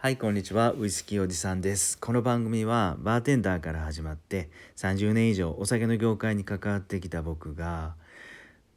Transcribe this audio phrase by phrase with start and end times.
[0.00, 0.74] はい、こんにちは。
[0.78, 1.98] ウイスキーおじさんです。
[1.98, 7.96] この番組はバーテンダーから始まって30年以上お酒の業界に関わってきた僕が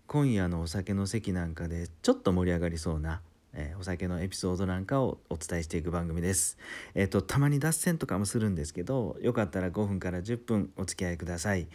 [0.07, 3.21] 今夜のお酒の席なんかでちょっと盛り上がりそうな、
[3.53, 6.57] えお酒のエピソードなんかをお伝えしていく番組です。
[6.95, 11.67] えっ、と、たまに脱線とかもするんですけど、よかったら5分から10分お付き合いください。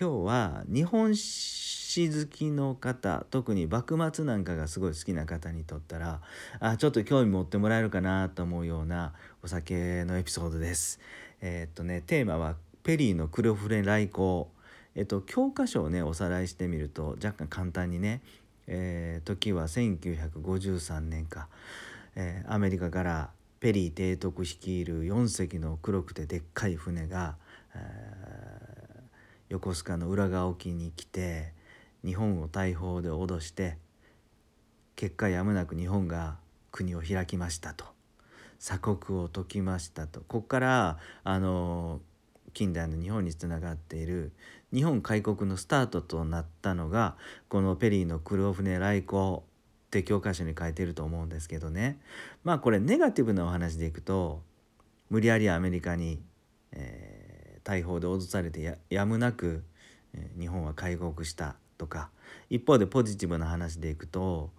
[0.00, 6.20] 今日は日本酒好きの方、特に幕末なんかがすごい好きな方にとったら、
[6.60, 9.12] あ、ちょっと興味持ってもらえるかなと思うような
[9.42, 11.00] お酒のエピソードです。
[11.40, 14.50] えっ、とね、テーマはペリーの黒船来航。
[14.94, 18.20] えっと、教科書をねおさらいしてみると若干簡単にね、
[18.66, 21.48] えー時は1953年か、
[22.14, 27.36] えーアメリカからペリー提督率いる4隻の黒くてでっかい船が、
[29.48, 31.53] 横須賀の浦賀沖に来て
[32.04, 33.78] 日本を大砲で脅して
[34.96, 36.36] 結果やむなく日本が
[36.70, 37.84] 国を開きましたと。
[38.60, 40.20] 鎖国を解きましたと。
[40.20, 42.00] ここからあの
[42.52, 44.32] 近代の日本につながっている
[44.72, 47.16] 日本開国のスタートとなったのが
[47.48, 49.44] このペリーの黒船来航
[49.86, 51.98] って教科書に書いてると思うんですけどね。
[52.42, 54.42] まあこれネガティブなお話でいくと
[55.10, 56.22] 無理やりアメリカに、
[56.72, 57.24] えー
[57.64, 59.64] 大砲で脅されてややむなく、
[60.12, 61.56] え日本は開国した。
[61.76, 62.10] とか
[62.50, 64.50] 一方でポジティブな話でいくと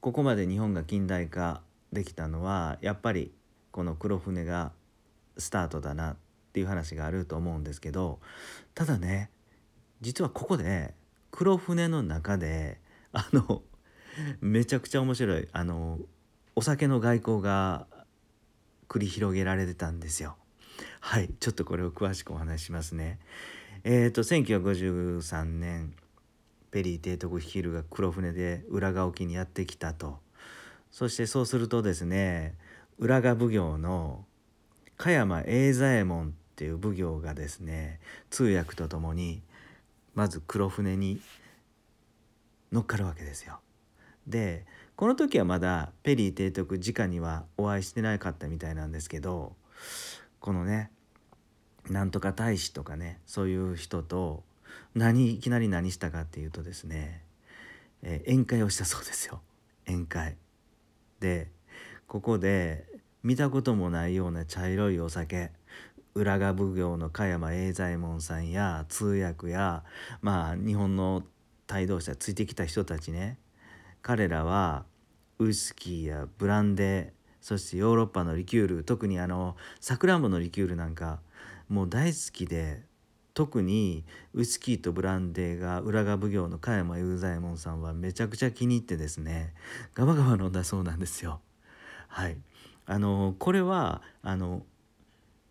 [0.00, 3.32] ここまで日本が近代化できたのはやっぱり
[3.70, 4.72] この黒船が
[5.36, 6.16] スタートだなっ
[6.52, 8.18] ていう話があると思うんですけど
[8.74, 9.30] ただね
[10.00, 10.94] 実はここで
[11.30, 12.80] 黒船の中で
[13.12, 13.62] あの
[14.40, 15.98] めちゃくちゃ面白いあの
[16.56, 17.86] お酒の外交が
[18.88, 20.36] 繰り広げられてたんですよ。
[21.00, 23.18] はいちょっとこれを詳しくお話ししますね。
[23.84, 25.94] えー、と1953年
[26.70, 30.18] ペリー提督率いるが黒船で浦賀沖にやってきたと
[30.90, 32.54] そしてそうするとですね
[32.98, 34.24] 浦賀奉行の
[34.96, 39.42] 加山栄左衛門っていう奉行がですね通訳とともに
[40.14, 41.20] まず黒船に
[42.72, 43.60] 乗っかるわけですよ。
[44.26, 44.66] で
[44.96, 49.54] この時はまだペリー提督直にはお会いしてなかったみたいなんですけど
[50.40, 50.90] このね
[51.88, 54.42] なんとか大使とかねそういう人と
[54.94, 57.22] 何いきなり何したかっていうとですね、
[58.02, 59.40] えー宴会をしたそうですよ
[59.86, 60.36] 宴会。
[61.20, 61.50] で
[62.06, 62.86] ここで
[63.22, 65.50] 見たこともないような茶色いお酒
[66.14, 69.84] 浦賀奉行の加山栄左衛門さんや通訳や
[70.20, 71.22] まあ日本の
[71.70, 73.38] 帯同者ついてきた人たちね
[74.02, 74.84] 彼らは
[75.38, 81.20] ウイスキーやブランデーそしてヨーロッパのリキュール特にあのさくらんぼのリキュールなんか
[81.68, 82.82] もう大好きで
[83.38, 84.02] 特に
[84.34, 89.54] ウイスキーとブランデーが浦賀奉行の加山雄左衛門さんはめちゃくちゃ気に入ってですね
[89.94, 91.40] ガバガバ飲んだそうなんですよ。
[92.08, 92.36] はい、
[92.84, 94.64] あのこれはあの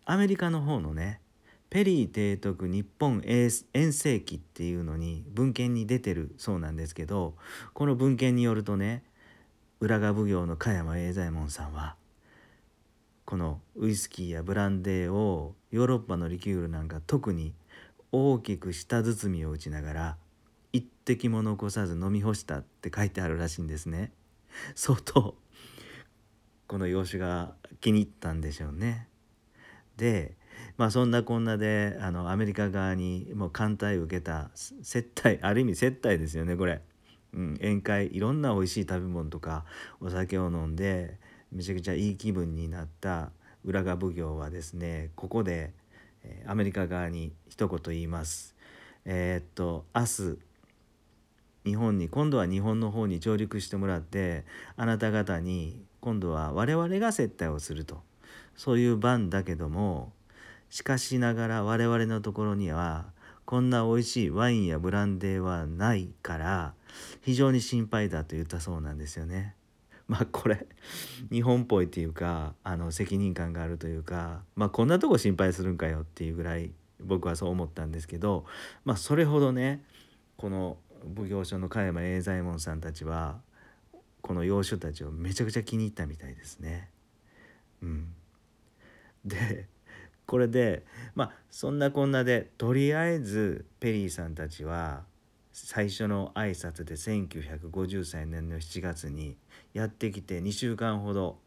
[0.04, 1.22] アメリカの方のね
[1.70, 3.50] ペリー提督日本遠
[3.94, 7.36] 征記っていうのに文献に出てるそうなんですけど
[7.72, 9.02] この文献によるとね
[9.80, 11.96] 浦賀奉行の加山栄左衛門さんは
[13.24, 17.54] このウイスキーやブランデーをヨーロッパのリキュールなんか特に
[18.12, 20.16] 大きく舌包みを打ちながら
[20.72, 24.12] 一滴も残さず飲み干したって書いてあるらしいんですね。
[24.74, 25.34] 相当
[26.66, 29.08] この洋酒が気に入ったんでしょうね。
[29.96, 30.36] で
[30.76, 36.80] まあそんなこんなであのアメリカ側にもう艦隊を受けた接待ある意味接待ですよねこれ、
[37.34, 39.64] うん、宴会いろんな美味しい食べ物とか
[40.00, 41.18] お酒を飲んで
[41.52, 43.32] めちゃくちゃいい気分になった
[43.64, 45.72] 浦賀奉行はですねここで、
[46.46, 48.54] アメリカ側に一言言います。
[49.04, 50.02] えーっと明
[50.36, 50.48] 日
[51.64, 54.44] 日本に今度は日本の方に上陸してもらって
[54.76, 58.02] あなた方に今度は我々が接待をすると
[58.56, 60.12] そういう番だけども
[60.70, 63.06] しかしながら我々のところには
[63.44, 66.74] こんな美味しいワインやブランデーはないから
[67.22, 69.54] 非常に心配だと言ったそうなんですよね。
[70.08, 70.66] まあこれ
[71.30, 78.44] 日本っぽいっていうかあの責任感があるというかまあこんなとこ心配するんかよっていうぐらい僕はそう思ったんですけど
[78.84, 79.84] まあそれほどね
[80.36, 80.78] この
[81.16, 83.38] 奉行所の加山栄左衛門さんたちは
[84.22, 86.90] この洋酒たちをめちゃくちゃ気に入ったみたいですね。
[87.82, 88.08] うん、
[89.24, 89.68] で
[90.26, 90.84] これで
[91.14, 95.04] まあそんなこんなでとりあえずペリーさんたちは
[95.66, 99.36] 最初の挨拶で1953年の7月に
[99.74, 101.38] やってきて2週間ほど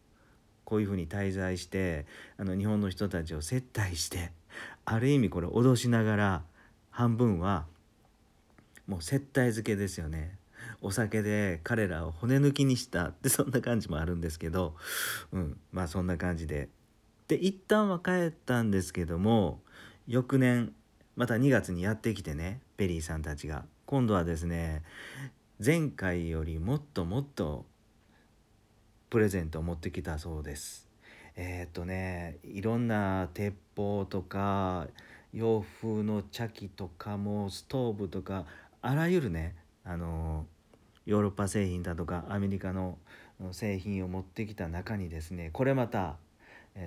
[0.65, 2.05] こういうふうに滞在して
[2.37, 4.31] あの日本の人たちを接待して
[4.85, 6.43] ある意味これ脅しながら
[6.89, 7.65] 半分は
[8.85, 10.37] もう接待漬けですよね。
[10.81, 14.75] お酒で彼らを骨抜きにしたってそんな感じもあるんですけど、
[15.31, 16.69] うん、まあそんな感じで。
[17.27, 19.61] で一旦は帰ったんですけども
[20.05, 20.73] 翌年
[21.15, 23.63] また2月にやってきてねペリーさんたちが。
[23.91, 24.83] 今度はですね
[25.59, 27.65] 前回よりもっともっと
[29.09, 30.87] プレゼントを持ってきたそうです。
[31.35, 34.87] えー、っとねいろんな鉄砲とか
[35.33, 38.45] 洋風の茶器とかもストーブとか
[38.81, 40.45] あらゆるねあの
[41.05, 42.97] ヨーロッパ製品だとかアメリカの
[43.51, 46.15] 製品を持ってきた中にですねこれまた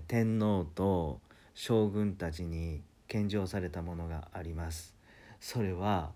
[0.09, 1.21] 天皇と
[1.53, 4.95] 将軍たちに献上されたものがあります。
[5.39, 6.13] それは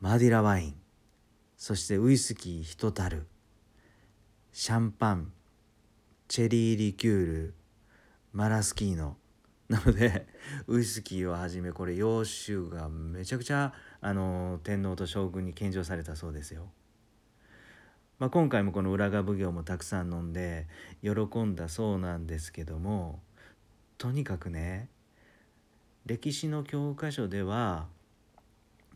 [0.00, 0.74] マディラワイン
[1.56, 3.26] そしてウイスキー一樽
[4.52, 5.32] シャンパン
[6.28, 7.54] チェリーリキュール
[8.32, 9.16] マラスキーノ
[9.68, 10.28] なので
[10.68, 16.70] ウイスキーをはじめこれ洋酒がめちゃくちゃあの天皇と将軍に献上されたそうですよ。
[18.20, 20.68] まあ、今回もこの浦賀奉行もたくさん飲んで
[21.02, 21.10] 喜
[21.42, 23.20] んだそうなんですけども
[23.96, 24.88] とにかくね
[26.06, 27.86] 歴史の教科書では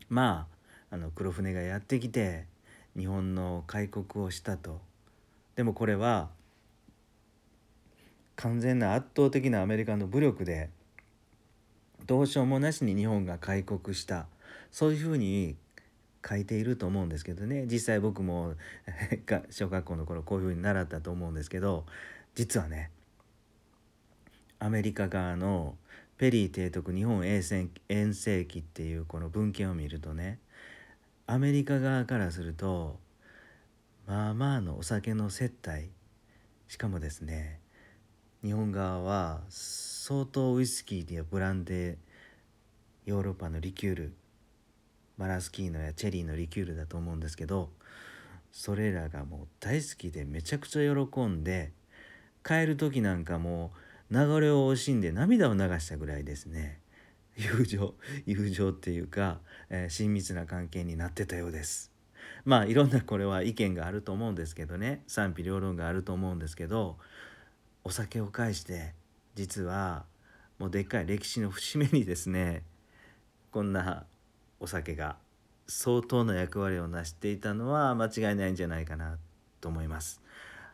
[0.09, 0.52] まあ
[0.93, 2.45] あの黒船がやってきて
[2.95, 4.79] 日本の開国をしたと。
[5.55, 6.29] でもこれは
[8.35, 10.69] 完全な圧倒的なアメリカの武力で
[12.05, 14.27] どうしようもなしに日本が開国した。
[14.69, 15.55] そういうふうに
[16.23, 17.65] 書いていると思うんですけどね。
[17.65, 18.53] 実際僕も
[19.49, 21.87] 小学校の頃こういうふうに習ったと思うんですけど
[22.35, 22.91] 実はね
[24.59, 25.75] アメリカ側の
[26.19, 30.37] ペリー提督日本遠征記っていうこの文献を見るとね
[31.33, 32.99] アメリカ側からすると
[34.05, 35.89] まあまあのお酒の接待
[36.67, 37.59] しかもですね
[38.43, 41.95] 日本側は相当ウイスキーやブランデー
[43.07, 44.13] ヨーロッパのリキュール
[45.17, 47.71] マラスキーノやチェリーのリキュールだと思うんですけど
[48.51, 51.71] それらがもう大好きでめちゃくちゃ喜んで
[52.45, 53.71] 帰る時なんかも
[54.11, 56.82] う流れを惜しんで涙を流したぐらいですね。
[57.35, 57.93] 友情
[58.25, 59.39] 友情っていうか、
[59.69, 61.91] えー、親密な関係になってたようです。
[62.45, 66.97] まあいろんなこれは意見があると思うんですけどね賛否両論があると思うんですけど
[67.83, 68.93] お酒を介して
[69.35, 70.05] 実は
[70.59, 72.63] もうでっかい歴史の節目にですね
[73.51, 74.05] こんな
[74.59, 75.17] お酒が
[75.67, 79.17] 相当な役割を成していたのは間違いないんじゃないかな
[79.61, 80.21] と思います。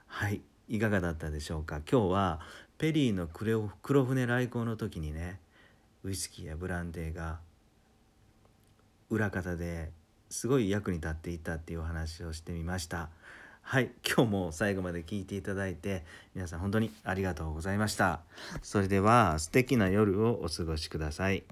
[0.07, 2.39] はいいかがだったでしょうか今日は
[2.77, 5.39] ペリーの黒船来航の時にね
[6.03, 7.39] ウイスキーやブランデーが
[9.09, 9.91] 裏方で
[10.29, 13.09] すごい役に立っていたっていうお話をしてみました。
[13.61, 16.03] はい、今日も最後まで聞いていただいて
[16.33, 18.21] 皆さん本当にありがとうございました。
[18.61, 21.43] それでは素敵な夜をお過ごしください。